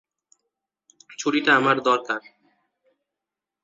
ছুরিটা 1.19 1.51
আমার 1.55 1.77
দরকার। 1.81 2.21